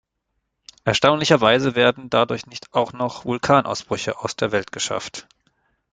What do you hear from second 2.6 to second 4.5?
auch noch Vulkanausbrüche aus